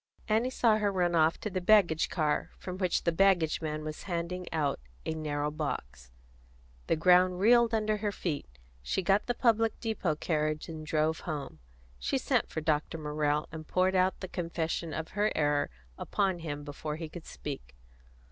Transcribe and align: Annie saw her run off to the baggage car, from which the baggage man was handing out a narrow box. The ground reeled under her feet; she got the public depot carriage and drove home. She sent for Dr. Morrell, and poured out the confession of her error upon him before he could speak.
Annie 0.27 0.49
saw 0.49 0.79
her 0.79 0.91
run 0.91 1.13
off 1.13 1.39
to 1.41 1.49
the 1.51 1.61
baggage 1.61 2.09
car, 2.09 2.49
from 2.57 2.79
which 2.79 3.03
the 3.03 3.11
baggage 3.11 3.61
man 3.61 3.83
was 3.83 4.01
handing 4.09 4.51
out 4.51 4.79
a 5.05 5.13
narrow 5.13 5.51
box. 5.51 6.09
The 6.87 6.95
ground 6.95 7.39
reeled 7.39 7.71
under 7.71 7.97
her 7.97 8.11
feet; 8.11 8.47
she 8.81 9.03
got 9.03 9.27
the 9.27 9.35
public 9.35 9.79
depot 9.79 10.15
carriage 10.15 10.67
and 10.67 10.83
drove 10.87 11.19
home. 11.19 11.59
She 11.99 12.17
sent 12.17 12.49
for 12.49 12.61
Dr. 12.61 12.97
Morrell, 12.97 13.47
and 13.51 13.67
poured 13.67 13.93
out 13.93 14.21
the 14.21 14.27
confession 14.27 14.91
of 14.91 15.09
her 15.09 15.31
error 15.35 15.69
upon 15.99 16.39
him 16.39 16.63
before 16.63 16.95
he 16.95 17.07
could 17.07 17.27
speak. 17.27 17.75